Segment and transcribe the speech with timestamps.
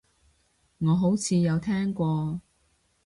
[0.79, 2.41] 我好似有聽過